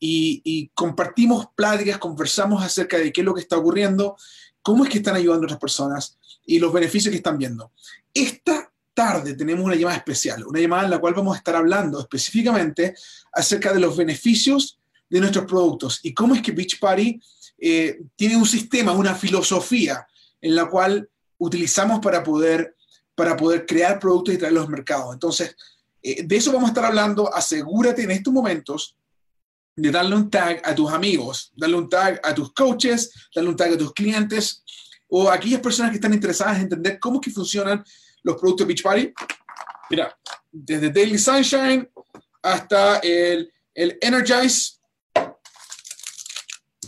[0.00, 4.16] y, compartimos pláticas, conversamos acerca de qué es lo que está ocurriendo,
[4.62, 7.70] cómo es que están ayudando a otras personas y los beneficios que están viendo.
[8.12, 12.00] Esta tarde tenemos una llamada especial, una llamada en la cual vamos a estar hablando
[12.00, 12.94] específicamente
[13.32, 14.78] acerca de los beneficios
[15.08, 17.20] de nuestros productos y cómo es que Beach Party
[17.58, 20.06] eh, tiene un sistema, una filosofía
[20.40, 21.08] en la cual
[21.38, 22.74] utilizamos para poder,
[23.14, 25.12] para poder crear productos y traerlos al mercado.
[25.12, 25.56] Entonces,
[26.02, 27.32] eh, de eso vamos a estar hablando.
[27.34, 28.96] Asegúrate en estos momentos
[29.76, 33.56] de darle un tag a tus amigos, darle un tag a tus coaches, darle un
[33.56, 34.62] tag a tus clientes
[35.08, 37.84] o a aquellas personas que están interesadas en entender cómo es que funcionan
[38.22, 39.12] los productos de Beach Party.
[39.90, 40.16] Mira,
[40.50, 41.88] desde Daily Sunshine
[42.42, 44.78] hasta el, el Energize,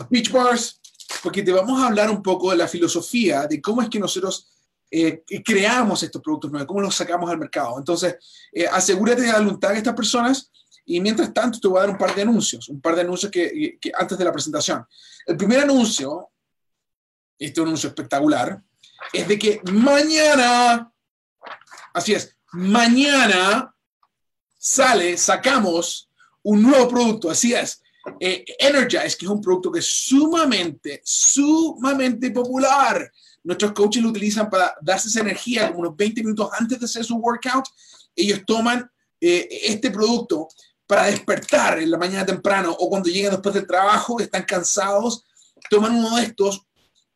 [0.08, 0.80] Beach Bars,
[1.22, 4.48] porque te vamos a hablar un poco de la filosofía, de cómo es que nosotros
[4.90, 7.78] eh, creamos estos productos nuevos, cómo los sacamos al mercado.
[7.78, 8.16] Entonces,
[8.52, 10.51] eh, asegúrate de darle un tag a estas personas
[10.84, 13.30] y mientras tanto te voy a dar un par de anuncios, un par de anuncios
[13.30, 14.84] que, que antes de la presentación.
[15.26, 16.30] El primer anuncio,
[17.38, 18.62] este es un anuncio espectacular,
[19.12, 20.92] es de que mañana,
[21.94, 23.74] así es, mañana
[24.58, 26.08] sale, sacamos
[26.42, 27.82] un nuevo producto, así es,
[28.18, 33.10] eh, Energize, que es un producto que es sumamente, sumamente popular.
[33.44, 37.04] Nuestros coaches lo utilizan para darse esa energía como unos 20 minutos antes de hacer
[37.04, 37.64] su workout.
[38.14, 40.48] Ellos toman eh, este producto
[40.92, 45.24] para despertar en la mañana temprano o cuando llegan después del trabajo, están cansados,
[45.70, 46.66] toman uno de estos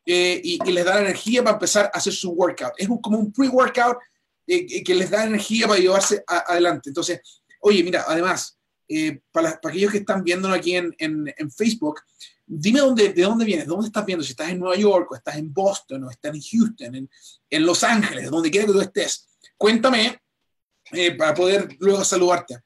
[0.03, 2.73] eh, y, les da la energía para empezar a hacer su workout.
[2.75, 3.99] Es como un pre-workout
[4.47, 6.89] que les da energía para llevarse adelante.
[6.89, 7.21] Entonces,
[7.59, 11.99] oye, mira, además, eh, para, aquellos que están viéndolo aquí en, en, Facebook,
[12.47, 15.35] dime dónde, de dónde vienes, dónde estás viendo, si estás en Nueva York, o estás
[15.35, 17.09] en Boston, o estás en Houston, en,
[17.47, 19.27] en Los Ángeles, donde quiera que tú estés.
[19.55, 20.19] Cuéntame
[20.93, 22.57] eh, para poder luego saludarte.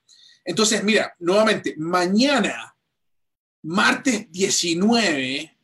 [0.44, 2.76] Entonces, mira, nuevamente, mañana,
[3.64, 5.58] martes 19,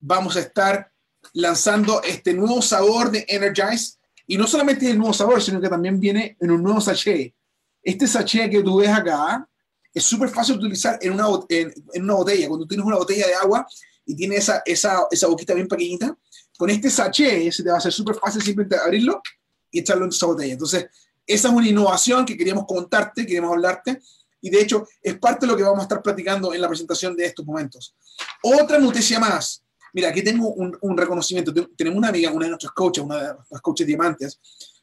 [0.00, 0.92] vamos a estar
[1.32, 3.98] lanzando este nuevo sabor de Energize.
[4.26, 7.34] Y no solamente el nuevo sabor, sino que también viene en un nuevo sachet.
[7.82, 9.48] Este sachet que tú ves acá
[9.94, 12.48] es súper fácil de utilizar en una, en, una botella.
[12.48, 13.66] Cuando tienes una botella de agua
[14.04, 16.16] y tiene esa, esa, esa boquita bien pequeñita,
[16.58, 19.22] con este sachet se te va a hacer súper fácil simplemente abrirlo
[19.70, 20.52] y echarlo en esa botella.
[20.52, 20.86] Entonces,
[21.28, 24.00] esa es una innovación que queríamos contarte, queríamos hablarte,
[24.40, 27.14] y de hecho es parte de lo que vamos a estar platicando en la presentación
[27.14, 27.94] de estos momentos.
[28.42, 29.62] Otra noticia más.
[29.92, 31.52] Mira, aquí tengo un, un reconocimiento.
[31.76, 34.40] Tenemos una amiga, una de nuestras coaches, una de las coaches diamantes,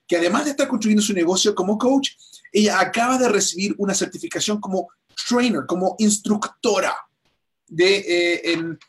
[0.07, 2.11] que además de estar construyendo su negocio como coach,
[2.51, 4.87] ella acaba de recibir una certificación como
[5.27, 6.95] trainer, como instructora
[7.67, 8.79] de, eh, en,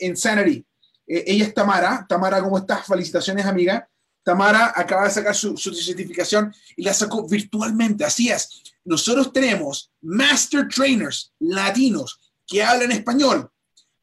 [0.00, 0.64] Insanity.
[1.06, 2.06] Eh, ella es Tamara.
[2.08, 2.86] Tamara, ¿cómo estás?
[2.86, 3.88] Felicitaciones, amiga.
[4.26, 8.04] Tamara acaba de sacar su, certificación y la sacó virtualmente.
[8.04, 8.60] Así es.
[8.84, 13.48] Nosotros tenemos master trainers latinos que hablan español,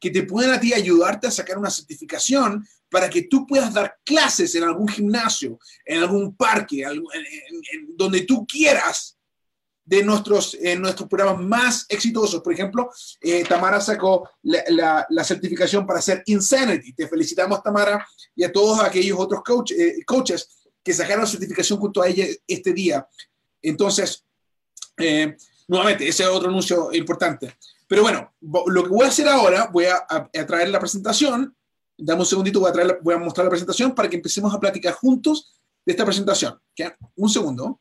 [0.00, 3.98] que te pueden a ti ayudarte a sacar una certificación para que tú puedas dar
[4.02, 6.86] clases en algún gimnasio, en algún parque,
[7.94, 9.13] donde tú quieras
[9.84, 12.40] de nuestros, nuestros programas más exitosos.
[12.40, 12.90] Por ejemplo,
[13.20, 16.94] eh, Tamara sacó la, la, certificación para hacer Insanity.
[16.94, 20.48] Te felicitamos, Tamara, y a todos aquellos otros coach, eh, coaches
[20.82, 23.06] que sacaron la certificación junto a ella este día.
[23.60, 24.24] Entonces,
[24.98, 25.36] eh,
[25.68, 27.56] nuevamente, ese es otro anuncio importante.
[27.86, 31.54] Pero bueno, lo que voy a hacer ahora, voy a, traer la presentación.
[31.96, 32.60] Dame un segundito,
[33.02, 35.52] voy a mostrar la presentación para que empecemos a platicar juntos
[35.84, 36.58] de esta presentación.
[37.16, 37.80] Un segundo.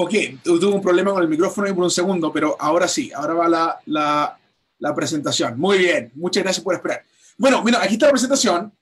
[0.00, 0.14] Ok,
[0.44, 3.80] tuve un problema con el micrófono por un segundo, pero ahora sí, ahora va la,
[3.86, 4.38] la,
[4.78, 5.58] la, presentación.
[5.58, 7.02] Muy bien, muchas gracias por esperar.
[7.36, 8.72] Bueno, mira, aquí está la presentación.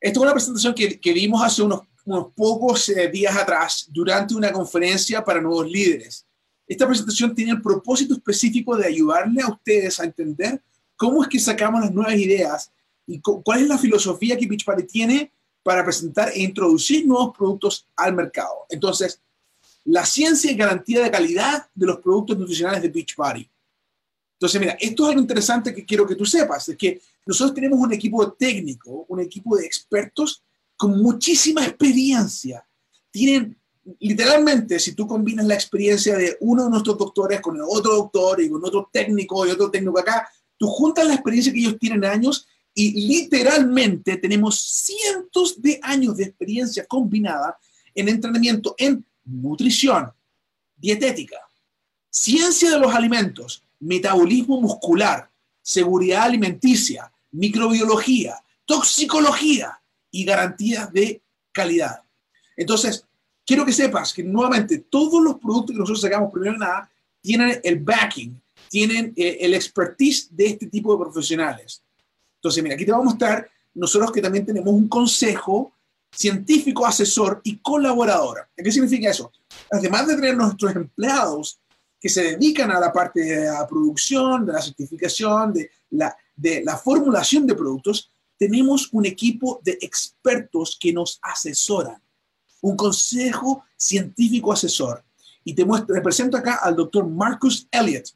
[0.00, 4.32] Esta es una presentación que, que vimos hace unos, unos pocos eh, días atrás durante
[4.32, 6.24] una conferencia para nuevos líderes.
[6.68, 10.62] Esta presentación tiene el propósito específico de ayudarle a ustedes a entender
[10.94, 12.70] cómo es que sacamos las nuevas ideas
[13.08, 15.32] y cuál es la filosofía que Pitch tiene
[15.64, 18.66] para presentar e introducir nuevos productos al mercado.
[18.68, 19.20] Entonces,
[19.84, 23.48] la ciencia y garantía de calidad de los productos nutricionales de Beachbody.
[24.34, 27.78] Entonces, mira, esto es algo interesante que quiero que tú sepas, es que nosotros tenemos
[27.78, 30.42] un equipo técnico, un equipo de expertos
[30.76, 32.66] con muchísima experiencia.
[33.10, 33.58] Tienen,
[33.98, 38.40] literalmente, si tú combinas la experiencia de uno de nuestros doctores con el otro doctor
[38.40, 40.26] y con otro técnico y otro técnico acá,
[40.56, 46.24] tú juntas la experiencia que ellos tienen años y literalmente tenemos cientos de años de
[46.24, 47.58] experiencia combinada
[47.94, 50.12] en entrenamiento en nutrición,
[50.76, 51.38] dietética,
[52.08, 55.30] ciencia de los alimentos, metabolismo muscular,
[55.62, 59.80] seguridad alimenticia, microbiología, toxicología
[60.10, 61.22] y garantías de
[61.52, 62.02] calidad.
[62.56, 63.04] Entonces,
[63.46, 66.90] quiero que sepas que nuevamente todos los productos que nosotros sacamos, primero nada,
[67.20, 71.82] tienen el backing, tienen eh, el expertise de este tipo de profesionales.
[72.36, 75.72] Entonces, mira, aquí te voy a mostrar nosotros que también tenemos un consejo
[76.12, 78.48] científico, asesor y colaborador.
[78.56, 79.32] ¿Qué significa eso?
[79.70, 81.60] Además de tener nuestros empleados
[82.00, 86.62] que se dedican a la parte de la producción, de la certificación, de la, de
[86.64, 92.02] la formulación de productos, tenemos un equipo de expertos que nos asesoran,
[92.62, 95.04] un consejo científico asesor.
[95.44, 98.08] Y te, muestro, te presento acá al doctor Marcus Elliott.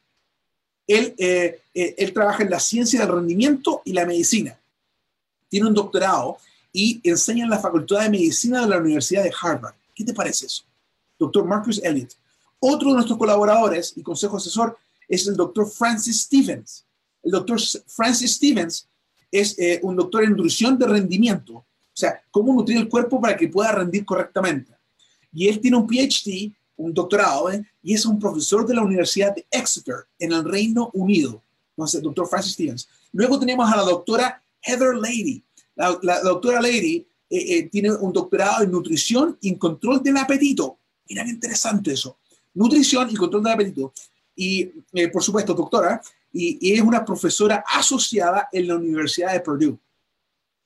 [0.86, 4.58] Él, eh, eh, él trabaja en la ciencia del rendimiento y la medicina.
[5.48, 6.38] Tiene un doctorado
[6.76, 9.76] y enseña en la Facultad de Medicina de la Universidad de Harvard.
[9.94, 10.64] ¿Qué te parece eso?
[11.16, 12.14] Doctor Marcus Elliott.
[12.58, 14.76] Otro de nuestros colaboradores y consejo asesor
[15.08, 16.84] es el doctor Francis Stevens.
[17.22, 18.88] El doctor Francis Stevens
[19.30, 23.36] es eh, un doctor en nutrición de rendimiento, o sea, cómo nutrir el cuerpo para
[23.36, 24.72] que pueda rendir correctamente.
[25.32, 27.64] Y él tiene un PhD, un doctorado, ¿eh?
[27.84, 31.40] y es un profesor de la Universidad de Exeter en el Reino Unido.
[31.76, 32.88] Entonces, doctor Francis Stevens.
[33.12, 35.44] Luego tenemos a la doctora Heather Lady.
[35.76, 40.78] La, doctora Lady eh, eh, tiene un doctorado en nutrición y en control del apetito.
[41.08, 42.18] Mira interesante eso.
[42.54, 43.92] Nutrición y control del apetito.
[44.36, 46.00] Y, eh, por supuesto, doctora,
[46.32, 49.78] y, es una profesora asociada en la Universidad de Purdue.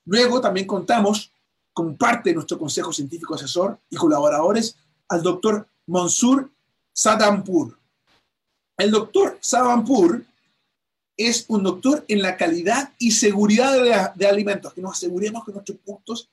[0.05, 1.33] Luego también contamos
[1.73, 4.77] con parte de nuestro consejo científico asesor y colaboradores
[5.09, 6.51] al doctor Monsur
[6.93, 7.79] Sadampur.
[8.77, 10.25] El doctor Sadampur
[11.19, 15.79] es un doctor en la calidad y seguridad de, alimentos, que nos aseguremos que nuestros
[15.79, 16.31] productos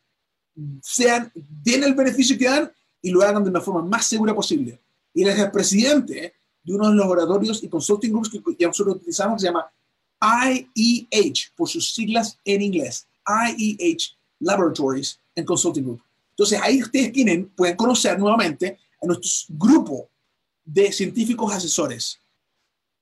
[0.81, 2.71] sean, den el beneficio que dan
[3.01, 4.79] y lo hagan de una forma más segura posible.
[5.11, 8.67] Y él es el presidente de uno de los laboratorios y consulting groups que ya
[8.67, 9.71] nosotros utilizamos, que se llama
[10.21, 16.01] IEH, por sus siglas en inglés, IEH Laboratories and Consulting Group.
[16.29, 20.09] Entonces ahí ustedes tienen, pueden conocer nuevamente a nuestro grupo
[20.63, 22.19] de científicos asesores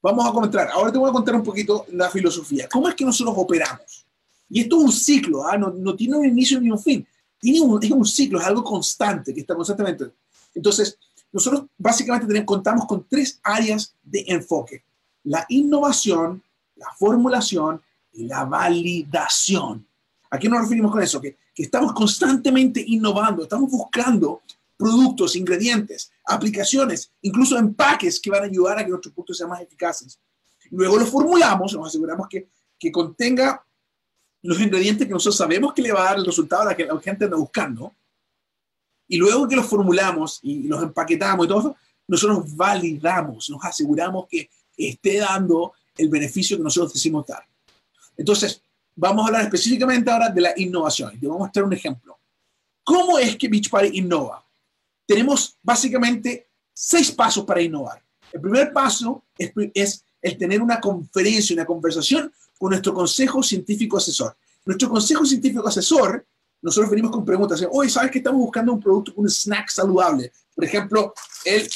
[0.04, 0.70] vamos a comentar.
[0.70, 2.68] Ahora te voy a contar un poquito la filosofía.
[2.70, 4.06] ¿Cómo es que nosotros operamos?
[4.50, 5.58] Y esto es un ciclo, ¿ah?
[5.58, 7.08] no, tiene un inicio ni un fin.
[7.40, 10.12] Tiene un, es un ciclo, es algo constante, que está constantemente.
[10.54, 10.98] Entonces,
[11.32, 14.84] nosotros básicamente tenemos, contamos con tres áreas de enfoque.
[15.24, 16.44] La innovación,
[16.76, 19.88] la formulación y la validación.
[20.30, 21.20] ¿A qué nos referimos con eso?
[21.20, 24.42] Que, que estamos constantemente innovando, estamos buscando
[24.78, 29.62] productos, ingredientes, aplicaciones, incluso empaques que van a ayudar a que nuestros productos sean más
[29.62, 30.20] eficaces.
[30.72, 32.50] Luego los formulamos, nos aseguramos que,
[32.80, 33.66] que contenga
[34.42, 36.86] los ingredientes que nosotros sabemos que le va a dar el resultado a la que
[36.86, 37.94] la gente anda buscando.
[39.08, 41.76] Y luego que los formulamos y los empaquetamos y todo eso,
[42.08, 47.46] nosotros validamos, nos aseguramos que esté dando el beneficio que nosotros decimos dar.
[48.18, 48.62] Entonces,
[48.96, 51.20] vamos a hablar específicamente ahora de la innovación.
[51.20, 52.18] Te voy a mostrar un ejemplo.
[52.84, 54.43] ¿Cómo es que Beachbody innova?
[55.06, 58.04] Tenemos básicamente seis pasos para innovar.
[58.32, 64.36] El primer paso es, el tener una conferencia, una conversación con nuestro consejo científico asesor.
[64.66, 66.26] Nuestro consejo científico asesor,
[66.62, 67.64] nosotros venimos con preguntas.
[67.72, 70.32] Hoy, ¿sabes que estamos buscando un producto, un snack saludable?
[70.56, 71.14] Por ejemplo,
[71.46, 71.70] el,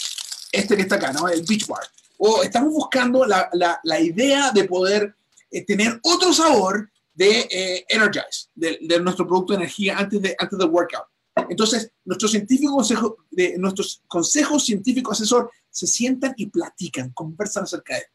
[0.52, 1.28] este que está acá, ¿no?
[1.28, 1.84] El Beach Bar.
[2.18, 3.50] O estamos buscando la,
[3.84, 5.16] la, idea de poder
[5.52, 10.36] eh, tener otro sabor de eh, Energize, de, de, nuestro producto de energía antes, de,
[10.40, 11.06] antes del workout.
[11.50, 13.18] Entonces, nuestros científicos consejo,
[13.58, 18.12] nuestros consejos científicos asesor se sientan y platican, conversan acerca de esto.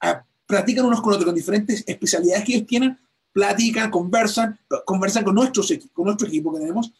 [0.00, 2.98] Ah, platican unos con otros, con diferentes especialidades que ellos tienen,
[3.32, 6.92] platican, conversan, conversan con, nuestros, con nuestro equipo que tenemos.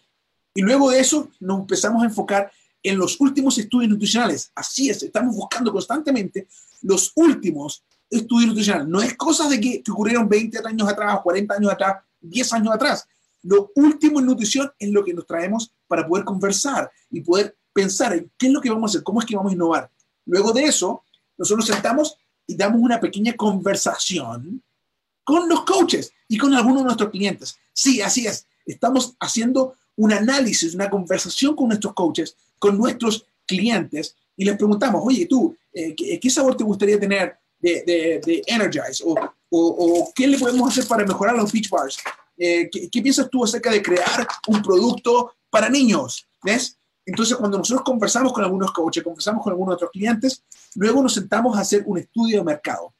[0.54, 2.50] Y luego de eso nos empezamos a enfocar
[2.83, 4.50] en los últimos estudios nutricionales.
[4.54, 6.47] Así es, estamos buscando constantemente
[6.83, 8.88] los últimos estudios nutricionales.
[8.88, 12.75] No es cosas de que, que ocurrieron 20 años atrás, 40 años atrás, 10 años
[12.75, 13.07] atrás
[13.42, 18.12] lo último en nutrición es lo que nos traemos para poder conversar y poder pensar
[18.12, 19.90] en qué es lo que vamos a hacer, cómo es que vamos a innovar.
[20.26, 21.02] Luego de eso,
[21.38, 22.16] nosotros nos sentamos
[22.47, 24.62] y damos una pequeña conversación
[25.25, 27.56] con los coaches y con algunos de nuestros clientes.
[27.73, 28.47] Sí, así es.
[28.66, 35.02] Estamos haciendo un análisis, una conversación con nuestros coaches, con nuestros clientes, y les preguntamos,
[35.04, 39.02] oye, tú, eh, ¿qué, sabor te gustaría tener de, de, Energize?
[39.04, 39.14] O,
[39.50, 41.99] o, qué le podemos hacer para mejorar los beach bars?
[42.42, 46.26] Eh, ¿qué, ¿qué, piensas tú acerca de crear un producto para niños?
[46.42, 46.78] ¿Ves?
[47.04, 50.42] Entonces, cuando nosotros conversamos con algunos coaches, conversamos con algunos otros clientes,
[50.75, 52.94] luego nos sentamos a hacer un estudio de mercado.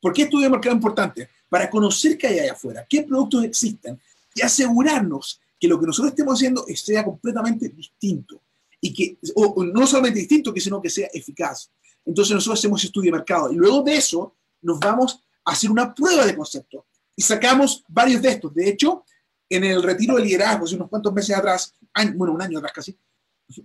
[0.00, 1.28] ¿Por qué estudio de mercado es importante?
[1.48, 4.00] Para conocer qué hay allá afuera, qué productos existen
[4.32, 8.40] y asegurarnos que lo que nosotros estemos haciendo sea completamente distinto
[8.80, 11.68] y que, o, no solamente distinto, sino que sea eficaz.
[12.04, 15.92] Entonces nosotros hacemos estudio de mercado y luego de eso nos vamos a hacer una
[15.92, 18.54] prueba de concepto y sacamos varios de estos.
[18.54, 19.04] De hecho,
[19.48, 21.74] en el retiro de liderazgo, hace unos cuantos meses atrás,
[22.14, 22.96] bueno, un año atrás casi,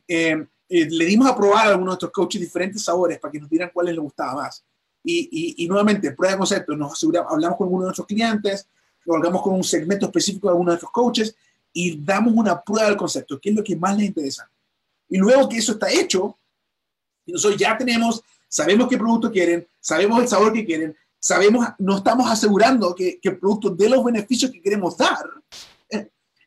[0.08, 3.39] eh, eh, le dimos a probar a algunos de estos coaches diferentes sabores para que
[3.39, 4.63] nos dieran cuáles les gustaba más.
[5.03, 8.67] Y, y, nuevamente, prueba de concepto, nos aseguramos, hablamos con algunos de nuestros clientes,
[9.05, 11.36] lo hablamos con un segmento específico de algunos de nuestros coaches
[11.74, 14.50] y damos una prueba del concepto, qué es lo que más les interesa.
[15.10, 16.38] Y luego que eso está hecho,
[17.25, 22.30] nosotros ya tenemos, sabemos qué producto quieren, sabemos el sabor que quieren, sabemos, no estamos
[22.30, 25.24] asegurando que, que el producto dé los beneficios que queremos dar,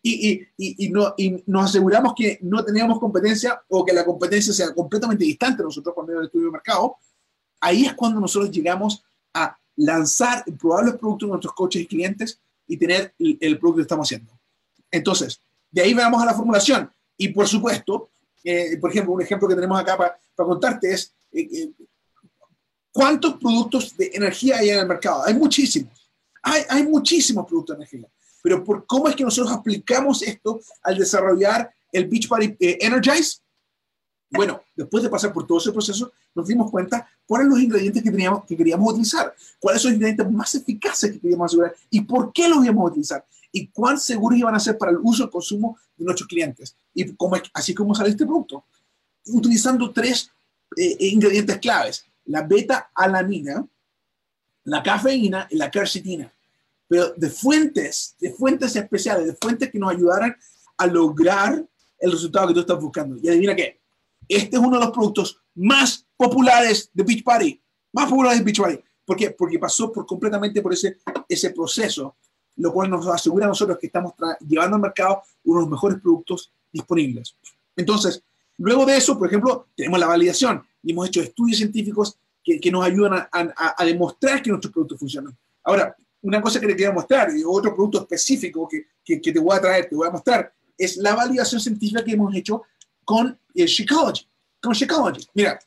[0.06, 4.52] y, y, y, no, y nos aseguramos que no tenemos competencia o que la competencia
[4.52, 6.96] sea completamente distante nosotros cuando el estudio de mercado,
[7.58, 9.02] ahí es cuando nosotros llegamos
[9.32, 14.06] a lanzar probables productos de nuestros coches y clientes y tener el, producto que estamos
[14.06, 14.38] haciendo.
[14.90, 15.40] Entonces,
[15.70, 16.90] de ahí vamos a la formulación.
[17.16, 18.10] Y por supuesto,
[18.44, 21.70] eh, por ejemplo, un ejemplo que tenemos acá para, para contarte es eh, eh,
[22.94, 25.22] cuántos productos de energía hay en el mercado.
[25.26, 25.92] Hay muchísimos.
[26.42, 28.08] Hay, hay muchísimos productos de energía
[28.44, 33.38] pero por cómo es que nosotros aplicamos esto al desarrollar el Beachbody eh, Energize.
[34.30, 38.02] Bueno, después de pasar por todo ese proceso, nos dimos cuenta cuáles son los ingredientes
[38.02, 42.02] que, teníamos, que queríamos utilizar, cuáles son los ingredientes más eficaces que queríamos asegurar y
[42.02, 45.24] por qué los íbamos a utilizar y cuán seguros iban a ser para el uso
[45.24, 46.76] y consumo de nuestros clientes.
[46.92, 48.66] Y cómo, así como sale este producto,
[49.28, 50.30] utilizando tres
[50.76, 53.66] eh, ingredientes claves, la beta-alanina,
[54.64, 56.34] la cafeína y la quercetina
[56.86, 60.36] pero de fuentes, de fuentes especiales, de fuentes que nos ayudaran
[60.76, 61.64] a lograr
[61.98, 63.16] el resultado que tú estás buscando.
[63.22, 63.80] Y adivina qué,
[64.28, 67.60] este es uno de los productos más populares de Beach Party,
[67.92, 68.80] más populares de Beach Party.
[69.04, 69.30] ¿Por qué?
[69.30, 72.16] Porque pasó por completamente por ese, ese proceso,
[72.56, 74.14] lo cual nos asegura a nosotros que estamos
[74.46, 77.36] llevando al mercado uno de los mejores productos disponibles.
[77.76, 78.22] Entonces,
[78.58, 82.70] luego de eso, por ejemplo, tenemos la validación y hemos hecho estudios científicos que, que
[82.70, 85.36] nos ayudan a, a, a demostrar que nuestros productos funcionan.
[85.62, 89.56] Ahora, una cosa que te quiero mostrar, y otro producto específico que, que, te voy
[89.56, 92.62] a traer, te voy a mostrar, es la validación científica que hemos hecho
[93.04, 94.26] con el Shakeology.
[94.62, 95.28] Con Shakeology.
[95.34, 95.58] Mira,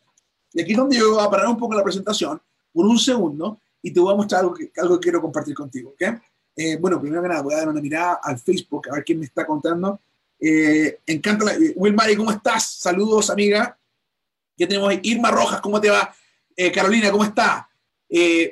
[0.54, 2.42] y aquí es donde yo voy a parar un poco la presentación
[2.74, 5.92] por un segundo y te voy a mostrar algo que, algo que quiero compartir contigo.
[5.92, 6.14] ¿okay?
[6.56, 9.20] Eh, bueno, primero que nada, voy a dar una mirada al Facebook a ver quién
[9.20, 10.00] me está contando.
[10.40, 12.78] Eh, encanta la, eh, Wilmary, ¿cómo estás?
[12.80, 13.78] Saludos, amiga.
[14.58, 14.94] ¿Qué tenemos?
[15.04, 16.14] Irma Rojas, ¿cómo te va?
[16.56, 17.70] Eh, Carolina, ¿cómo está?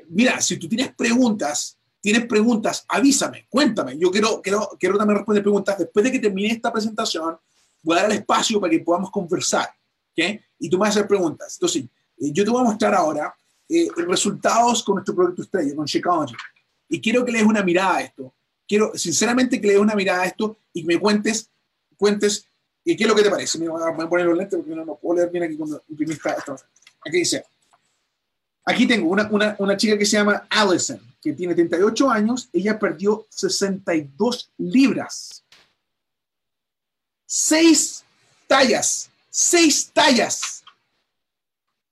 [0.09, 3.97] mira, si tú tienes preguntas tienes preguntas, avísame, cuéntame.
[3.97, 5.75] Yo quiero, quiero, quiero también responder preguntas.
[5.79, 7.35] Después de que termine esta presentación,
[7.81, 9.67] voy a dar el espacio para que podamos conversar.
[10.11, 10.39] ¿okay?
[10.59, 11.55] Y tú me vas a hacer preguntas.
[11.55, 11.85] Entonces,
[12.19, 13.35] eh, yo te voy a mostrar ahora
[13.67, 16.35] eh, resultados con nuestro producto estrella, con Shakeology.
[16.89, 18.35] Y quiero que le des una mirada a esto.
[18.67, 21.49] Quiero, sinceramente, que le des una mirada a esto y me cuentes,
[21.97, 22.47] cuentes
[22.85, 23.57] eh, qué es lo que te parece.
[23.59, 26.29] Me voy a poner los lentes porque no lo puedo leer bien aquí cuando imprimiste
[26.29, 26.55] esto.
[27.05, 27.43] Aquí dice,
[28.67, 32.49] Aquí tengo una, una, una, chica que se llama Allison, que tiene 38 años.
[32.51, 35.43] Ella perdió 62 libras.
[37.27, 38.03] Seis
[38.47, 40.63] tallas, seis tallas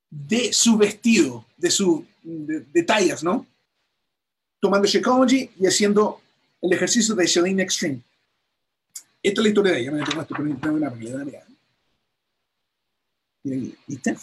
[0.09, 3.45] de su vestido, de su de, tallas, ¿no?
[4.59, 6.21] Tomando Shakeology y haciendo
[6.62, 8.01] el ejercicio de Shalane Extreme.
[9.24, 9.92] Esta es la historia de ella.
[9.92, 10.94] Me pero una
[13.88, 14.18] ¿Viste?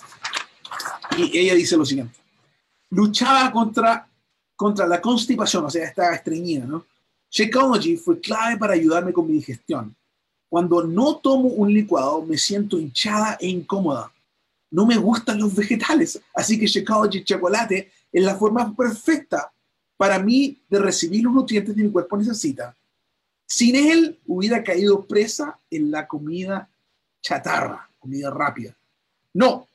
[1.16, 2.20] Y ella dice lo siguiente
[2.90, 4.08] luchaba contra,
[4.56, 6.84] contra la constipación, o sea, esta estreñida, ¿no?
[7.30, 9.94] Shakeology fue clave para ayudarme con mi digestión.
[10.48, 14.12] Cuando no tomo un licuado, me siento hinchada e incómoda.
[14.72, 19.52] No me gustan los vegetales, así que Shakeology chocolate es la forma perfecta
[19.96, 22.76] para mí de recibir los nutrientes que mi cuerpo necesita.
[23.52, 26.70] Sin él, hubiera caído presa en la comida
[27.20, 28.76] chatarra, comida rápida.
[29.34, 29.66] No,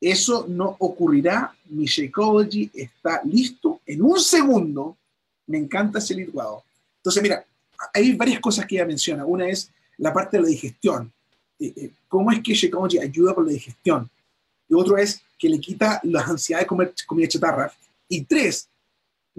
[0.00, 1.54] eso no ocurrirá.
[1.66, 4.96] Mi Shakeology está listo en un segundo.
[5.46, 6.64] Me encanta ese licuado.
[6.96, 7.44] Entonces, mira,
[7.94, 9.24] hay varias cosas que ella menciona.
[9.24, 11.12] Una es la parte de la digestión.
[11.60, 14.10] Eh, eh, ¿Cómo es que Shakeology ayuda con la digestión?
[14.68, 17.72] Y otro es que le quita las ansiedades de comer comida chatarra.
[18.08, 18.68] Y tres,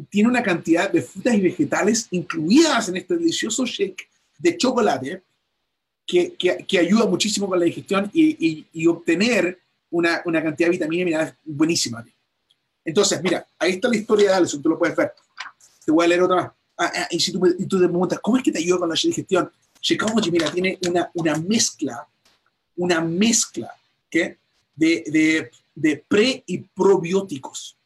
[0.10, 5.24] tiene una cantidad de frutas y vegetales incluidas en este delicioso shake de chocolate
[6.06, 6.36] que,
[6.68, 9.60] que, ayuda muchísimo con la digestión y, y, obtener
[9.92, 12.06] una, una, cantidad de vitamina y minerales buenísima.
[12.84, 15.14] Entonces, mira, ahí está la historia de Alison, tú lo puedes ver.
[15.86, 16.52] Te voy a leer otra más.
[16.78, 18.90] Ah, ah, y si tú, y tú, te preguntas, ¿cómo es que te ayuda con
[18.90, 19.52] la digestión?
[19.80, 22.08] Shakeology, mira, tiene una, una mezcla,
[22.76, 23.72] una mezcla
[24.10, 24.38] ¿qué?
[24.76, 27.78] de, de, de pre y probióticos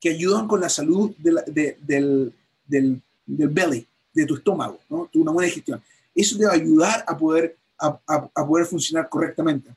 [0.00, 2.34] que ayudan con la salud de del,
[2.66, 5.08] del, del, belly, de tu estómago, ¿no?
[5.14, 5.82] una buena digestión.
[6.14, 9.70] Eso te va a ayudar a poder, a, a, poder funcionar correctamente.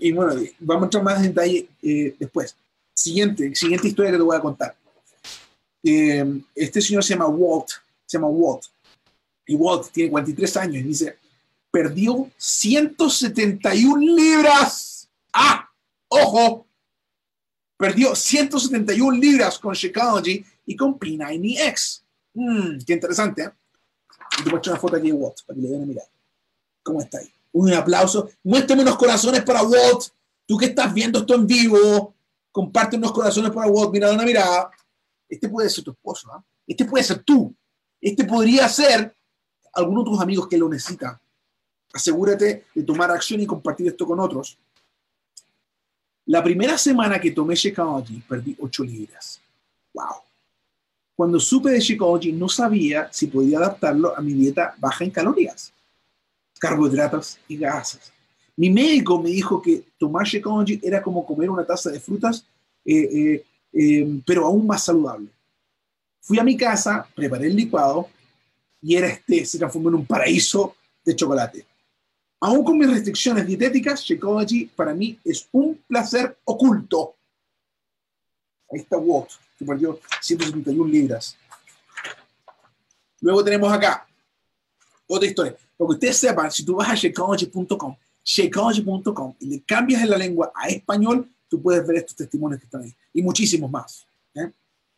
[0.00, 2.56] Y bueno, vamos a entrar más en detalle eh, después.
[2.94, 4.74] Siguiente, siguiente historia que te voy a contar.
[5.82, 7.68] Eh, este señor se llama Walt,
[8.06, 8.64] se llama Walt.
[9.46, 11.16] Y Walt tiene 43 años y dice,
[11.70, 15.08] perdió 171 libras.
[15.32, 15.68] ¡Ah!
[16.08, 16.65] ¡Ojo!
[17.76, 22.02] Perdió 171 libras con Shakeology y con P90X.
[22.34, 23.50] Mmm, qué interesante, ¿eh?
[24.38, 26.06] Y te muestro una foto aquí de Walt para que le den a mirar.
[26.82, 27.30] ¿Cómo está ahí?
[27.52, 28.30] Un aplauso.
[28.44, 30.04] Muéstrame unos corazones para Walt.
[30.46, 32.14] Tú que estás viendo esto en vivo,
[32.52, 33.92] comparte unos corazones para Walt.
[33.92, 34.70] Mira, una mirada.
[35.28, 36.44] Este puede ser tu esposo, ¿ah?
[36.66, 37.54] Este puede ser tú.
[38.00, 39.14] Este podría ser
[39.72, 41.18] alguno de tus amigos que lo necesitan.
[41.92, 44.58] Asegúrate de tomar acción y compartir esto con otros.
[46.26, 49.40] La primera semana que tomé Shakeology perdí 8 libras.
[49.94, 50.22] ¡Wow!
[51.14, 55.72] Cuando supe de Shakeology no sabía si podía adaptarlo a mi dieta baja en calorías,
[56.58, 58.12] carbohidratos y gases.
[58.56, 62.44] Mi médico me dijo que tomar Shakeology era como comer una taza de frutas,
[62.84, 65.28] eh, eh, eh, pero aún más saludable.
[66.20, 68.08] Fui a mi casa, preparé el licuado
[68.82, 71.66] y era este, se transformó en un paraíso de chocolate.
[72.40, 77.16] Aún con mis restricciones dietéticas, Shakeology para mí es un placer oculto.
[78.70, 81.36] Ahí está Walt, que perdió 171 libras.
[83.20, 84.06] Luego tenemos acá
[85.06, 85.52] otra historia.
[85.76, 90.18] Para que ustedes sepan, si tú vas a shakeology.com, shakeology.com y le cambias en la
[90.18, 94.06] lengua a español, tú puedes ver estos testimonios que están ahí y muchísimos más.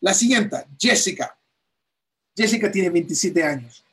[0.01, 1.37] La siguiente, Jessica.
[2.35, 3.83] Jessica tiene 27 años.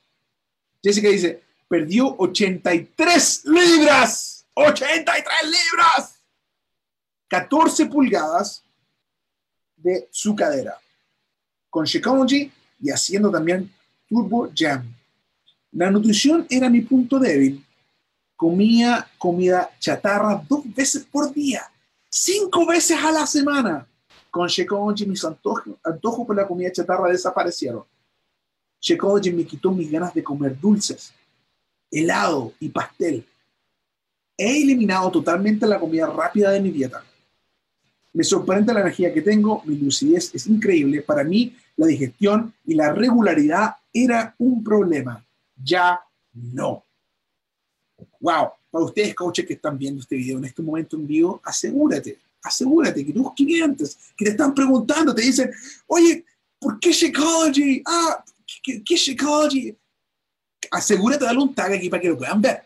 [0.82, 4.46] Jessica dice, perdió 83 libras.
[4.54, 6.20] 83 libras.
[7.28, 8.64] 14 pulgadas
[9.76, 10.78] de su cadera.
[11.68, 12.50] Con Shakeology
[12.80, 13.72] y haciendo también
[14.08, 14.94] Turbo Jam.
[15.72, 17.64] La nutrición era mi punto débil.
[18.36, 21.70] Comía comida chatarra dos veces por día,
[22.10, 23.86] cinco veces a la semana
[24.36, 27.84] con Shakeology mis antojos, antojos por la comida chatarra desaparecieron.
[28.78, 31.14] Shakeology me quitó mis ganas de comer dulces,
[31.90, 33.24] helado y pastel.
[34.36, 37.04] He eliminado totalmente la comida rápida de mi dieta.
[38.12, 41.02] Me sorprende la energía que tengo, mi lucidez es increíble.
[41.02, 45.24] Para mí, la digestión y la regularidad era un problema.
[45.62, 46.00] Ya
[46.32, 46.84] no.
[48.20, 52.18] Wow, para ustedes, coaches que están viendo este video en este momento en vivo, asegúrate
[52.46, 55.50] asegúrate que tus clientes que te están preguntando te dicen,
[55.86, 56.24] oye,
[56.58, 57.82] ¿por qué Shakeology?
[57.84, 58.24] Ah,
[58.62, 59.76] ¿qué, qué Shakeology?
[60.70, 62.62] Asegúrate de darle un tag aquí para que lo puedan ver,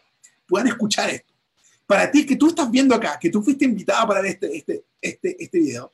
[0.47, 1.33] puedan escuchar esto.
[1.87, 4.85] Para ti que tú estás viendo acá, que tú fuiste invitada para ver este, este,
[5.01, 5.91] este, este video,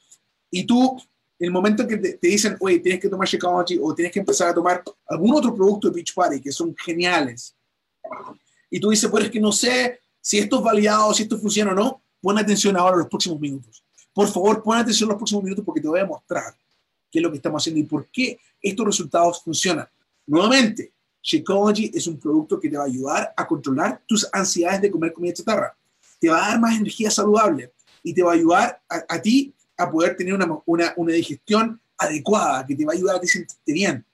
[0.51, 1.01] y tú,
[1.39, 4.49] el momento en que te, dicen, oye, tienes que tomar Shakeology o tienes que empezar
[4.49, 7.55] a tomar algún otro producto de Beachbody que son geniales,
[8.71, 11.73] y tú dices, pues es que no sé si esto es validado, si esto funciona
[11.73, 13.85] o no, Pon atención ahora a los próximos minutos.
[14.13, 16.57] Por favor, pon atención a los próximos minutos porque te voy a mostrar
[17.09, 19.89] qué es lo que estamos haciendo y por qué estos resultados funcionan.
[20.27, 20.93] Nuevamente,
[21.27, 25.13] Shakeology es un producto que te va a ayudar a controlar tus ansiedades de comer
[25.13, 25.77] comida chatarra.
[26.21, 27.73] Te va a dar más energía saludable
[28.05, 32.65] y te va a ayudar a, ti a poder tener una, una, una, digestión adecuada,
[32.65, 34.07] que te va a ayudar a ti sentirte bien.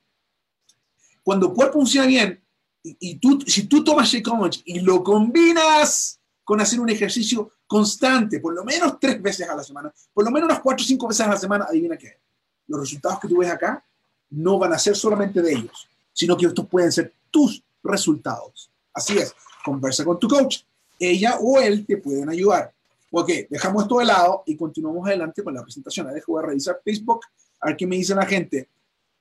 [1.22, 2.42] Cuando el cuerpo funciona bien,
[2.82, 8.54] y, tú, si tú tomas Shakeology y lo combinas con hacer un ejercicio constante, por
[8.54, 11.26] lo menos tres veces a la semana, por lo menos unas cuatro o cinco veces
[11.26, 12.18] a la semana, adivina qué.
[12.66, 13.84] Los resultados que tú ves acá
[14.30, 18.70] no van a ser solamente de ellos, sino que estos pueden ser tus resultados.
[18.92, 20.60] Así es, conversa con tu coach.
[20.98, 22.72] Ella o él te pueden ayudar.
[23.10, 26.06] Ok, dejamos esto de lado y continuamos adelante con la presentación.
[26.06, 27.20] Ahora dejo de revisar Facebook,
[27.60, 28.68] a ver qué me dice la gente.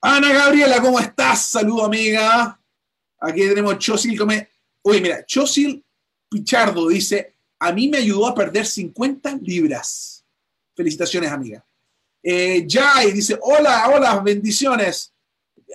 [0.02, 1.46] Ana Gabriela, ¿cómo estás?
[1.46, 2.60] Saludo, amiga.
[3.20, 4.18] Aquí tenemos Chosil.
[4.18, 4.50] Come...
[4.82, 5.84] Oye, mira, Chosil
[6.30, 10.24] Pichardo dice, a mí me ayudó a perder 50 libras.
[10.74, 11.64] Felicitaciones, amiga.
[12.24, 15.14] Eh, Jai dice, hola, hola, bendiciones.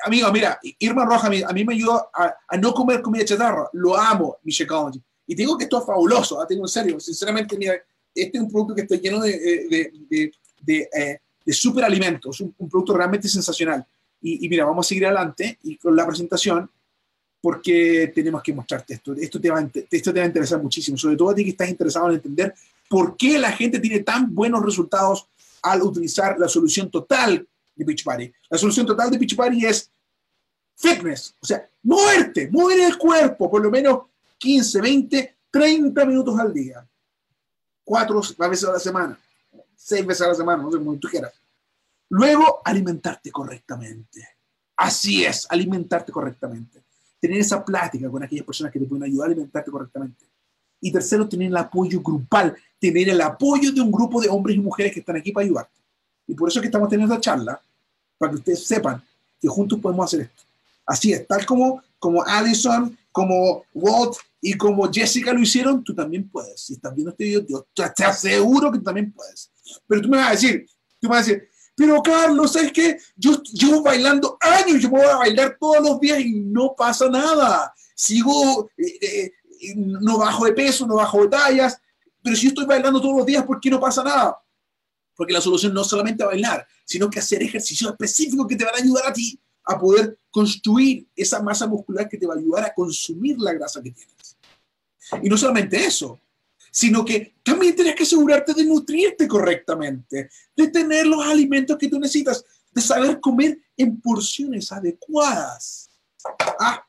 [0.04, 3.68] Amigo, mira, Irma Roja a mí, me ayudó a, no comer comida chatarra.
[3.72, 5.02] Lo amo, mi Collins.
[5.26, 7.00] Y tengo que esto es fabuloso, tengo en serio.
[7.00, 7.74] Sinceramente, mira,
[8.14, 10.32] este es un producto que está lleno de, de, de,
[10.62, 13.84] de, eh, de superalimentos, un, un, producto realmente sensacional.
[14.20, 16.70] Y, y, mira, vamos a seguir adelante y con la presentación.
[17.40, 19.12] porque tenemos que mostrarte esto.
[19.14, 21.68] Esto te, va, esto te va a interesar muchísimo, sobre todo a ti que estás
[21.68, 22.54] interesado en entender
[22.88, 25.28] por qué la gente tiene tan buenos resultados
[25.62, 27.46] al utilizar la solución total
[27.76, 28.32] de Beachbody.
[28.50, 29.90] La solución total de Beachbody es
[30.74, 34.00] fitness, o sea, moverte, mover el cuerpo por lo menos
[34.38, 36.86] 15, 20, 30 minutos al día.
[37.84, 39.18] Cuatro veces a la semana,
[39.76, 41.32] seis veces a la semana, no sé cómo tú quieras.
[42.08, 44.28] Luego, alimentarte correctamente.
[44.76, 46.82] Así es, alimentarte correctamente.
[47.18, 50.24] Tener esa plática con aquellas personas que te pueden ayudar a alimentarte correctamente.
[50.80, 54.60] Y tercero, tener el apoyo grupal, tener el apoyo de un grupo de hombres y
[54.60, 55.80] mujeres que están aquí para ayudarte.
[56.26, 57.60] Y por eso es que estamos teniendo esta charla,
[58.18, 59.02] para que ustedes sepan
[59.40, 60.42] que juntos podemos hacer esto.
[60.86, 66.28] Así es, tal como, como Allison, como Walt y como Jessica lo hicieron, tú también
[66.28, 66.60] puedes.
[66.60, 69.50] Si estás viendo este video, yo te aseguro que también puedes.
[69.86, 70.66] Pero tú me vas a decir,
[71.00, 72.98] tú me vas a decir, pero Carlos, ¿sabes qué?
[73.16, 77.08] Yo llevo bailando años, yo me voy a bailar todos los días y no pasa
[77.08, 77.74] nada.
[77.94, 79.32] Sigo, eh, eh,
[79.76, 81.78] no bajo de peso, no bajo de tallas,
[82.22, 84.38] pero si yo estoy bailando todos los días, ¿por qué no pasa nada?
[85.16, 88.74] Porque la solución no es solamente bailar, sino que hacer ejercicios específicos que te van
[88.74, 92.64] a ayudar a ti a poder construir esa masa muscular que te va a ayudar
[92.64, 94.36] a consumir la grasa que tienes.
[95.22, 96.20] Y no solamente eso,
[96.70, 101.98] sino que también tienes que asegurarte de nutrirte correctamente, de tener los alimentos que tú
[101.98, 105.90] necesitas, de saber comer en porciones adecuadas.
[106.60, 106.84] Ah,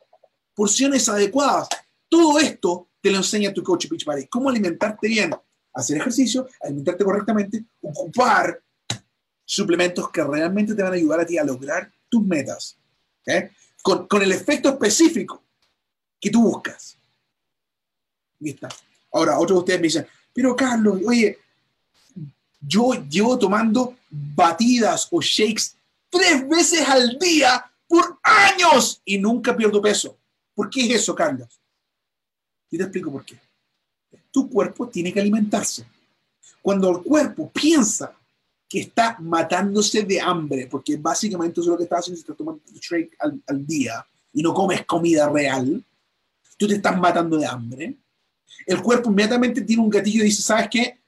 [0.54, 1.70] porciones adecuadas.
[2.10, 4.28] Todo esto te lo enseña tu coach Beachbody.
[4.28, 5.32] Cómo alimentarte bien,
[5.78, 8.62] hacer ejercicio, alimentarte correctamente, ocupar
[9.46, 12.78] suplementos que realmente te van a ayudar a ti a lograr tus metas.
[13.82, 15.44] Con, con, el efecto específico
[16.20, 16.98] que tú buscas.
[18.40, 18.68] ¿Listo?
[19.12, 21.38] Ahora, otros de ustedes me dicen, pero Carlos, oye,
[22.60, 25.76] yo llevo tomando batidas o shakes
[26.10, 30.18] tres veces al día por años y nunca pierdo peso.
[30.54, 31.62] ¿Por qué es eso, Carlos?
[32.72, 33.47] Y te explico por qué.
[34.32, 35.86] Tu cuerpo tiene que alimentarse.
[36.62, 38.14] Cuando el cuerpo piensa
[38.68, 42.38] que está matándose de hambre, porque básicamente eso es lo que estás haciendo si estás
[42.38, 45.84] tomando shake al, día y no comes comida real,
[46.58, 47.96] tú te estás matando de hambre
[48.66, 51.00] el cuerpo inmediatamente tiene un gatillo y dice, ¿sabes qué?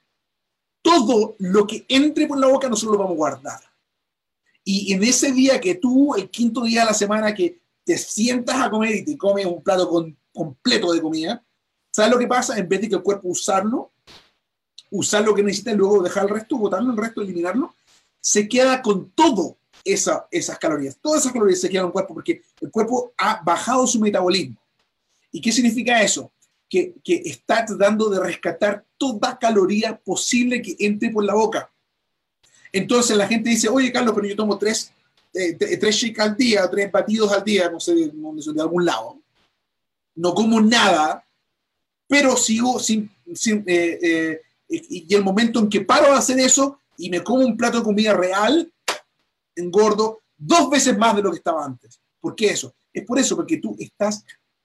[0.82, 3.60] Todo lo que entre por la boca nosotros lo vamos a guardar.
[4.64, 8.56] Y en ese día que tú, el quinto día de la semana que te sientas
[8.56, 9.90] a comer y te comes un plato
[10.32, 11.44] completo de comida,
[11.90, 12.58] ¿sabes lo que pasa?
[12.58, 13.92] En vez de que el cuerpo usarlo,
[14.90, 17.74] usar lo que necesita y luego dejar el resto, botarlo el resto, eliminarlo,
[18.20, 20.98] se queda con todo esa, esas calorías.
[21.00, 24.56] Todas esas calorías se quedan en el cuerpo porque el cuerpo ha bajado su metabolismo.
[25.32, 26.32] ¿Y qué significa eso?
[26.70, 31.70] que, está tratando de rescatar toda caloría posible que entre por la boca.
[32.72, 34.92] Entonces la gente dice, oye Carlos, pero yo tomo tres,
[35.34, 39.18] eh, tres shakes al día, tres batidos al día, no sé, de algún lado.
[40.14, 41.24] No como nada,
[42.10, 43.08] pero sigo sin...
[43.46, 47.56] eh, eh, y el momento en que paro de hacer eso y me como un
[47.56, 48.72] plato de comida real,
[49.54, 52.00] engordo dos veces más de lo que estaba antes.
[52.20, 52.74] ¿Por qué eso?
[52.92, 54.24] Es por eso, porque tú estás,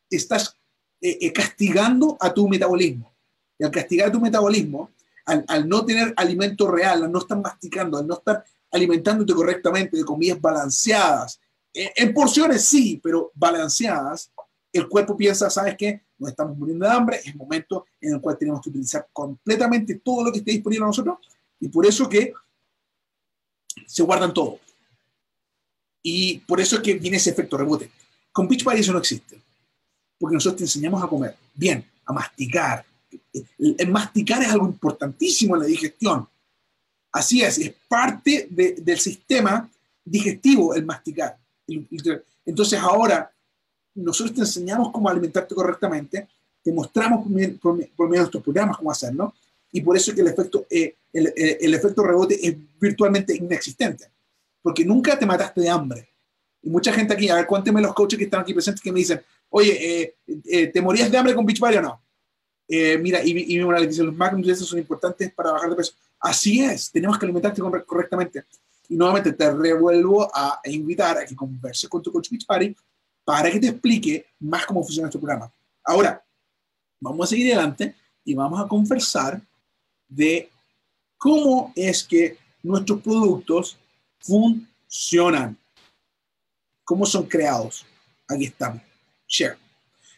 [0.09, 0.55] estás
[1.01, 3.13] eh, castigando a tu metabolismo.
[3.59, 4.89] Y al castigar tu metabolismo,
[5.25, 10.03] al, no tener alimento real, al no estar masticando, al no estar alimentándote correctamente de
[10.03, 11.39] comidas balanceadas,
[11.73, 14.31] en, porciones sí, pero balanceadas,
[14.71, 16.01] el cuerpo piensa, ¿sabes qué?
[16.17, 19.95] Nos estamos muriendo de hambre, es el momento en el cual tenemos que utilizar completamente
[19.95, 21.17] todo lo que esté disponible a nosotros
[21.59, 22.33] y por eso que
[23.85, 24.59] se guardan todo.
[26.01, 27.91] Y por eso es que viene ese efecto rebote.
[28.31, 29.41] Con Beachbody eso no existe
[30.19, 32.85] porque nosotros te enseñamos a comer bien, a masticar.
[33.57, 36.27] El, masticar es algo importantísimo en la digestión.
[37.11, 39.69] Así es, es parte del sistema
[40.03, 41.37] digestivo el masticar.
[42.45, 43.31] Entonces ahora
[43.95, 46.27] nosotros te enseñamos cómo alimentarte correctamente,
[46.61, 47.25] te mostramos
[47.61, 49.33] por, medio de nuestros programas cómo hacerlo,
[49.71, 54.09] y por eso es que el efecto, eh, el, el, efecto rebote es virtualmente inexistente,
[54.61, 56.09] porque nunca te mataste de hambre.
[56.61, 58.99] Y mucha gente aquí, a ver, cuénteme los coaches que están aquí presentes que me
[58.99, 62.01] dicen, oye, eh, eh, ¿te morías de hambre con Beachbody o no?
[62.67, 65.93] Eh, mira, y, y una dice, los macronutrientes son importantes para bajar de peso.
[66.19, 68.45] Así es, tenemos que alimentarte correctamente.
[68.89, 72.75] Y nuevamente te revuelvo a invitar a que converses con tu coach Beachbody
[73.25, 75.51] para que te explique más cómo funciona este programa.
[75.83, 76.23] Ahora,
[77.01, 79.41] vamos a seguir adelante y vamos a conversar
[80.07, 80.49] de
[81.17, 83.77] cómo es que nuestros productos
[84.19, 85.57] funcionan,
[86.83, 87.85] cómo son creados.
[88.27, 88.81] Aquí estamos
[89.27, 89.57] share.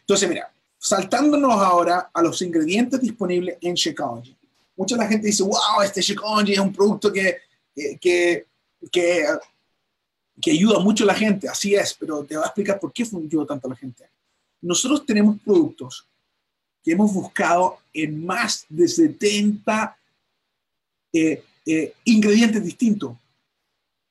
[0.02, 4.36] Entonces, mira, saltándonos ahora a los ingredientes disponibles en Shakeology.
[4.76, 7.38] Mucha la gente dice, wow, este Shakeology es un producto que,
[7.74, 8.46] que, que,
[8.92, 9.26] que,
[10.46, 11.48] ayuda mucho a la gente.
[11.50, 14.10] Así es, pero te voy a explicar por qué ayuda tanto a la gente.
[14.62, 16.08] nosotros tenemos productos
[16.84, 19.98] que hemos buscado en más de 70
[21.14, 23.18] eh, eh, ingredientes distintos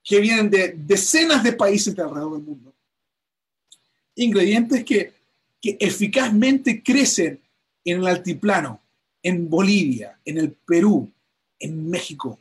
[0.04, 2.74] que vienen de decenas de países de alrededor del mundo.
[4.14, 5.12] Ingredientes que,
[5.60, 7.40] que eficazmente crecen
[7.84, 8.80] en el altiplano,
[9.22, 11.10] en Bolivia, en el Perú,
[11.58, 12.38] en México,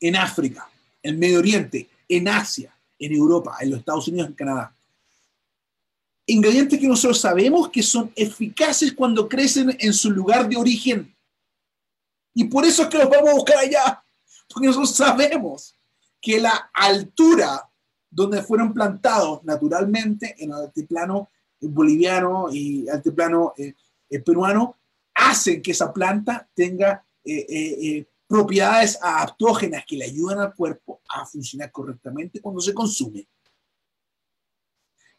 [0.00, 0.68] en África,
[1.02, 4.76] en Medio Oriente, en Asia, en Europa, en los Estados Unidos, en Canadá.
[6.26, 11.14] Ingredientes que nosotros sabemos que son eficaces cuando crecen en su lugar de origen.
[12.34, 14.04] Y por eso es que los vamos a buscar allá,
[14.48, 15.74] porque nosotros sabemos
[16.20, 17.70] que la altura
[18.10, 23.74] donde fueron plantados naturalmente en el altiplano boliviano y altiplano eh,
[24.10, 24.76] eh, peruano,
[25.14, 31.70] hacen que esa planta tenga eh, propiedades adaptógenas que le ayudan al cuerpo a funcionar
[31.70, 33.26] correctamente cuando se consume.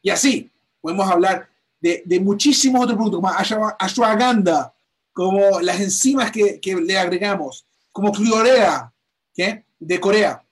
[0.02, 4.74] Y así podemos hablar de, muchísimos otros productos, como ashwagandha,
[5.13, 8.91] como las enzimas que, le agregamos, como cliorea,
[9.36, 10.43] de Corea.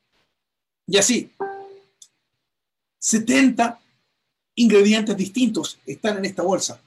[0.88, 1.32] Y así,
[3.00, 3.80] 70
[4.56, 6.80] ingredientes distintos están en esta bolsa.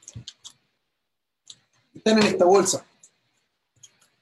[1.95, 2.85] Están en esta bolsa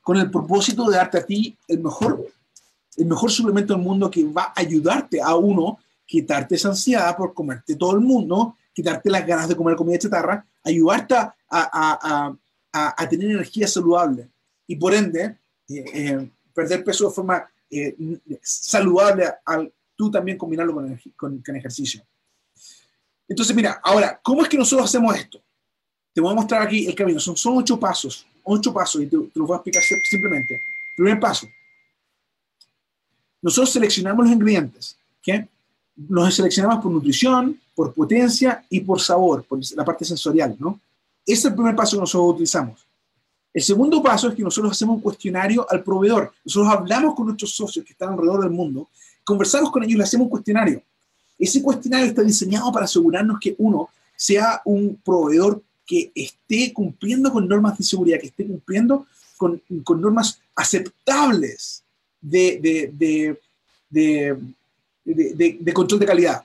[0.06, 2.24] con el propósito de darte a ti el mejor,
[2.96, 7.34] el mejor suplemento del mundo que va a ayudarte a uno, quitarte esa ansiedad por
[7.34, 12.36] comerte todo el mundo, quitarte las ganas de comer comida chatarra, ayudarte a, a,
[12.72, 14.30] a, a tener energía saludable
[14.68, 15.38] y por ende
[15.68, 17.96] eh, eh, perder peso de forma eh,
[18.40, 22.00] saludable al tú también combinarlo con, con, con, ejercicio.
[23.26, 25.42] Entonces, mira, ahora, ¿cómo es que nosotros hacemos esto?
[26.12, 27.18] Te voy a mostrar aquí el camino.
[27.18, 30.60] Son, son ocho pasos ocho pasos y te, los voy a explicar simplemente.
[30.96, 31.46] Primer paso.
[33.42, 34.96] Nosotros seleccionamos los ingredientes.
[35.22, 35.48] ¿qué?
[36.08, 40.56] Los seleccionamos por nutrición, por potencia y por sabor, por la parte sensorial.
[40.58, 40.80] ¿no?
[41.24, 42.86] Ese es el primer paso que nosotros utilizamos.
[43.52, 46.32] El segundo paso es que nosotros hacemos un cuestionario al proveedor.
[46.44, 48.88] Nosotros hablamos con nuestros socios que están alrededor del mundo,
[49.24, 50.82] conversamos con ellos y le hacemos un cuestionario.
[51.38, 57.46] Ese cuestionario está diseñado para asegurarnos que uno sea un proveedor que esté cumpliendo con
[57.48, 61.84] normas de seguridad, que esté cumpliendo con, con normas aceptables
[62.20, 62.58] de,
[62.98, 63.38] de,
[63.88, 66.44] de, de, control de calidad.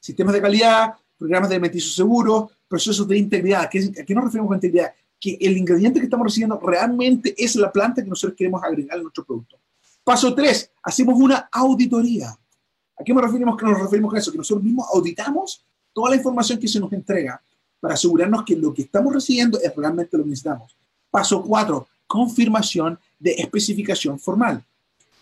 [0.00, 3.62] Sistemas de calidad, programas de alimenticio seguros, procesos de integridad.
[3.62, 4.92] ¿A qué nos referimos con integridad?
[5.20, 9.02] Que el ingrediente que estamos recibiendo realmente es la planta que nosotros queremos agregar a
[9.02, 9.58] nuestro producto.
[10.02, 12.28] Paso 3, hacemos una auditoría.
[12.30, 14.32] ¿A qué nos referimos, que nos referimos con eso?
[14.32, 17.40] Que nosotros mismos auditamos toda la información que se nos entrega
[17.84, 20.74] para asegurarnos que lo que estamos recibiendo es realmente lo que necesitamos.
[21.10, 24.64] Paso cuatro, confirmación de especificación formal.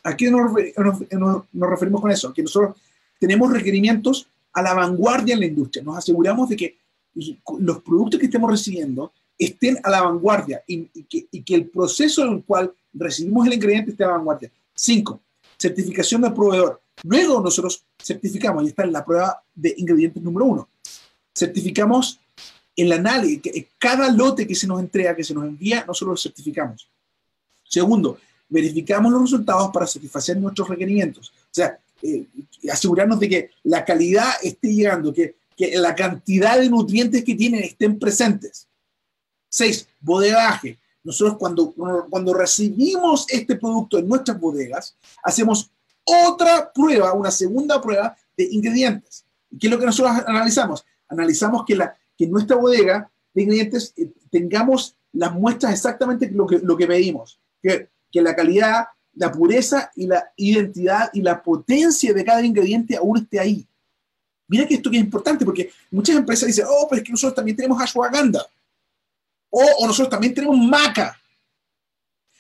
[0.05, 0.53] ¿A qué nos,
[1.53, 2.33] referimos con eso?
[2.33, 2.77] Que nosotros
[3.19, 5.83] tenemos requerimientos a la vanguardia en la industria.
[5.83, 6.77] Nos aseguramos de que
[7.59, 12.25] los productos que estemos recibiendo estén a la vanguardia y, que, y, que, el proceso
[12.25, 14.53] en el cual recibimos el ingrediente esté a la vanguardia.
[14.73, 15.21] Cinco,
[15.59, 16.81] certificación del proveedor.
[17.03, 20.69] Luego nosotros certificamos, y está en la prueba de ingredientes número uno.
[21.35, 22.21] Certificamos
[22.77, 26.89] el análisis, cada lote que se nos entrega, que se nos envía, nosotros lo certificamos.
[27.65, 31.31] Segundo, verificamos los resultados para satisfacer nuestros requerimientos.
[31.31, 32.27] O sea, eh,
[32.71, 37.63] asegurarnos de que la calidad esté llegando, que, que la cantidad de nutrientes que tienen
[37.63, 38.67] estén presentes.
[39.49, 40.79] Seis, bodegaje.
[41.05, 45.71] Nosotros cuando, cuando recibimos este producto en nuestras bodegas, hacemos
[46.05, 49.25] otra prueba, una segunda prueba de ingredientes.
[49.59, 50.85] ¿Qué es lo que nosotros analizamos?
[51.09, 56.47] Analizamos que la, que en nuestra bodega de ingredientes eh, tengamos las muestras exactamente lo
[56.47, 61.43] que, lo que pedimos, que, que la calidad, la pureza y la identidad y la
[61.43, 63.67] potencia de cada ingrediente aún esté ahí.
[64.47, 67.35] Mira que esto que es importante, porque muchas empresas dicen, oh, pero es que nosotros
[67.35, 68.47] también tenemos ashwagandha,
[69.51, 71.21] o, o nosotros también tenemos maca.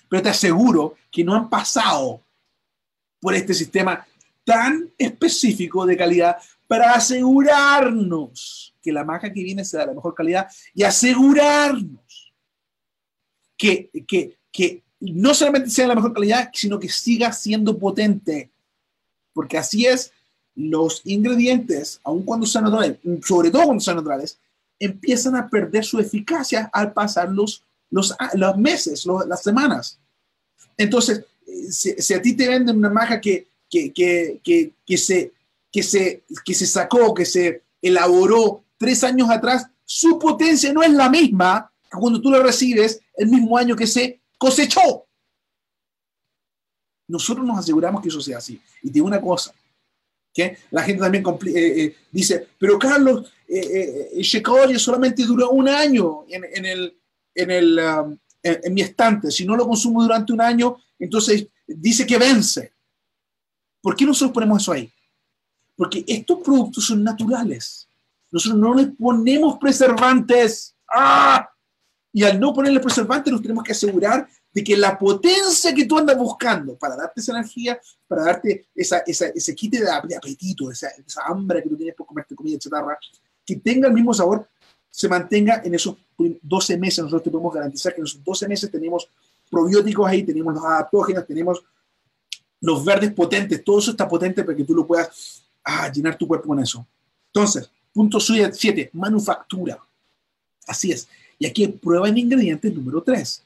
[0.09, 2.23] Pero te aseguro que no han pasado
[3.21, 4.07] por este sistema
[4.45, 6.37] tan específico de calidad
[6.69, 12.33] para asegurarnos que la maca que viene sea de la mejor calidad y asegurarnos
[13.57, 18.51] que, que, que no solamente sea de la mejor calidad, sino que siga siendo potente.
[19.33, 20.13] Porque así es,
[20.55, 24.39] los ingredientes, aun cuando sean naturales, sobre todo cuando sean naturales,
[24.79, 29.99] empiezan a perder su eficacia al pasar los, los, los meses, las semanas.
[30.77, 31.25] Entonces,
[31.71, 35.33] si, si, a ti te venden una que, que, que, que, que se
[35.73, 40.93] que se, que se sacó, que se elaboró tres años atrás, su potencia no es
[40.93, 45.07] la misma que cuando tú la recibes el mismo año que se cosechó.
[47.07, 48.61] Nosotros nos aseguramos que eso sea así.
[48.83, 49.55] Y digo una cosa,
[50.35, 51.23] que La gente también
[52.11, 56.99] dice, pero Carlos, el Shakeology solamente dura un año en, el,
[57.35, 59.31] en, el, um, en mi estante.
[59.31, 62.73] Si no lo consumo durante un año, entonces dice que vence.
[63.81, 64.91] ¿Por qué nosotros ponemos eso ahí?
[65.77, 67.87] Porque estos productos son naturales.
[68.33, 70.75] Nosotros no les ponemos preservantes.
[70.89, 71.49] ¡Ah!
[72.13, 75.99] Y al no ponerle preservantes, nos tenemos que asegurar de que la potencia que tú
[75.99, 80.89] andas buscando para darte esa energía, para darte esa, esa, ese quite de, apetito, esa,
[80.89, 82.99] esa, hambre que tú tienes por comerte comida chatarra,
[83.45, 84.47] que tenga el mismo sabor,
[84.91, 86.99] se mantenga en esos 12 meses.
[86.99, 89.09] Nosotros te podemos garantizar que en esos 12 meses tenemos
[89.51, 91.63] probióticos ahí, tenemos los adaptógenos, tenemos
[92.61, 96.29] los verdes potentes, todo eso está potente para que tú lo puedas ah, llenar tu
[96.29, 96.87] cuerpo con eso.
[97.27, 99.79] Entonces, punto 7, manufactura.
[100.67, 101.09] Así es.
[101.39, 103.43] Y aquí prueba en ingredientes número 3.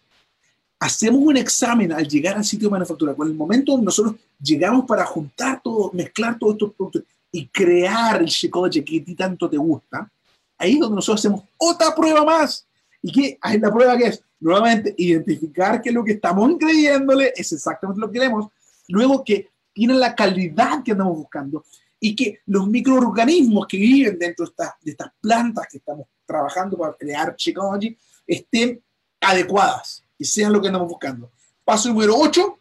[0.78, 3.14] Hacemos un examen al llegar al sitio de manufactura.
[3.14, 8.20] Con el momento donde nosotros llegamos para juntar todo, mezclar todos estos productos y crear
[8.20, 10.10] el Shakeology que a ti tanto te gusta,
[10.58, 12.66] ahí es donde nosotros hacemos otra prueba más.
[13.02, 14.22] ¿Y qué es la prueba que es?
[14.38, 18.48] Nuevamente, identificar que lo que estamos creyéndole es exactamente lo que queremos
[18.88, 21.64] luego que tienen la calidad que andamos buscando
[22.06, 27.34] y que los microorganismos que viven dentro de, estas plantas que estamos trabajando para crear
[27.36, 28.80] Shakeology estén
[29.20, 31.32] adecuadas y sean lo que andamos buscando.
[31.64, 32.60] Paso número 8,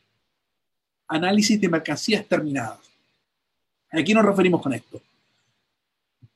[1.10, 2.80] análisis de mercancías terminadas.
[3.92, 5.00] ¿A qué nos referimos con esto?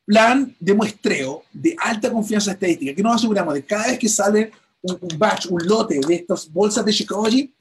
[0.06, 4.52] Plan de muestreo de alta confianza estadística, que nos aseguramos de cada vez que sale
[4.84, 7.52] un, batch, un lote de estas bolsas de Shakeology,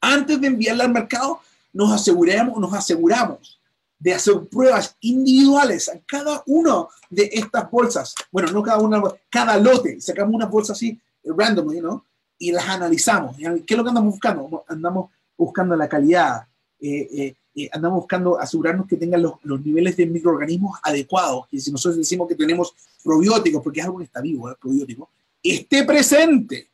[0.00, 1.40] antes de enviarla al mercado,
[1.72, 3.58] nos aseguramos, nos aseguramos
[4.02, 8.14] de hacer pruebas individuales a cada una de estas bolsas.
[8.32, 10.00] Bueno, no cada una, cada lote.
[10.00, 12.04] Sacamos una bolsa así, random, ¿no?
[12.36, 13.36] Y las analizamos.
[13.36, 14.64] ¿Qué es lo que andamos buscando?
[14.66, 16.48] Andamos buscando la calidad.
[16.80, 21.46] Eh, eh, eh, andamos buscando asegurarnos que tengan los, los, niveles de microorganismos adecuados.
[21.52, 25.10] Y si nosotros decimos que tenemos probióticos, porque es algo que está vivo, el probiótico,
[25.40, 26.70] esté presente.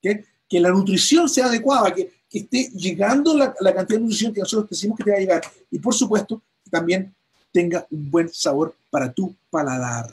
[0.00, 4.70] Que la nutrición sea adecuada, que que esté llegando la, cantidad de nutrición que nosotros
[4.70, 5.42] decimos que te va a llegar.
[5.68, 6.40] Y por supuesto,
[6.70, 7.14] también
[7.52, 10.10] tenga un buen sabor para tu paladar.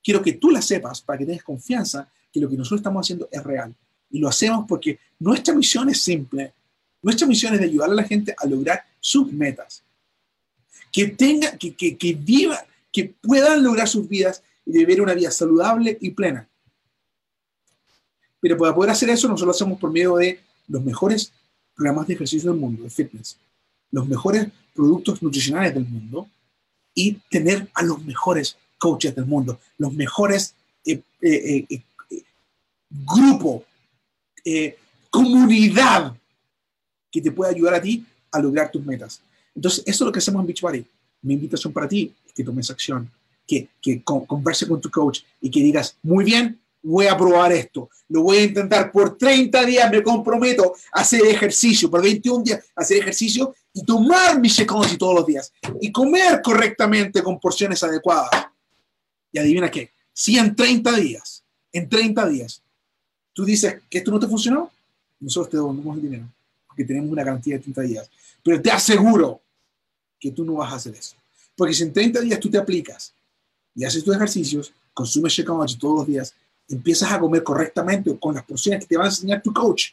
[0.03, 3.29] quiero que tú la sepas para que tengas confianza que lo que nosotros estamos haciendo
[3.33, 3.75] es real.
[4.11, 6.53] Y lo hacemos porque nuestra misión es simple.
[7.01, 9.83] Nuestra misión es de ayudar a la gente a lograr sus metas.
[10.93, 15.31] Que tenga, que, que, que viva, que puedan lograr sus vidas y vivir una vida
[15.31, 16.49] saludable y plena.
[18.45, 21.33] Pero para poder hacer eso, nosotros lo hacemos por medio de los mejores
[21.75, 23.39] programas de ejercicio del mundo, de fitness,
[23.91, 26.29] los mejores productos nutricionales del mundo
[26.95, 30.55] y tener a los mejores coaches del mundo, los mejores
[30.85, 32.23] eh, eh, eh,
[32.91, 33.65] grupo,
[35.09, 36.15] comunidad
[37.11, 39.23] que te pueda ayudar a ti a lograr tus metas.
[39.55, 40.85] Entonces, eso es lo que hacemos en Beachbody.
[41.23, 43.11] Mi invitación para ti es que tomes acción,
[43.47, 47.89] que, que converse con tu coach y que digas, muy bien, voy a probar esto,
[48.09, 52.61] lo voy a intentar por 30 días, me comprometo a hacer ejercicio, por 21 días
[52.77, 58.31] hacer ejercicio y tomar mis Shakeology todos los días y comer correctamente con porciones adecuadas.
[59.33, 62.63] Y adivina qué, si en 30 días, en 30 días,
[63.33, 64.71] tú dices que esto no te funcionó,
[65.19, 66.29] nosotros te devolvemos el dinero,
[66.67, 68.11] porque tenemos una garantía de 30 días.
[68.43, 69.41] Pero te aseguro
[70.21, 71.17] que tú no vas a hacer eso.
[71.57, 73.15] Porque si en 30 días tú te aplicas
[73.75, 76.35] y haces tus ejercicios, consumes Shakeology todos los días,
[76.69, 79.93] empiezas a comer correctamente con las porciones que te va a enseñar tu coach,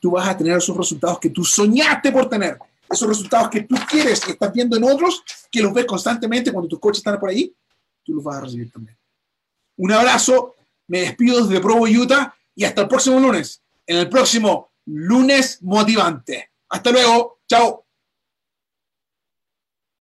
[0.00, 2.58] tú vas a tener esos resultados que tú soñaste por tener,
[2.90, 6.68] esos resultados que tú quieres, que estás viendo en otros, que los ves constantemente cuando
[6.68, 7.54] tus coaches están por ahí,
[8.02, 8.96] tú los vas a recibir también.
[9.76, 10.54] Un abrazo,
[10.88, 16.50] me despido desde Provo, Utah, y hasta el próximo lunes, en el próximo lunes motivante.
[16.68, 17.83] Hasta luego, chao.